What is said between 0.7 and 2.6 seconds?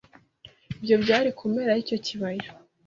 Ibyo byari ku mpera y'icyo kibaya